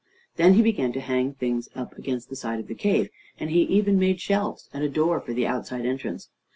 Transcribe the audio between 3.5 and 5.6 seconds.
he even made shelves, and a door for the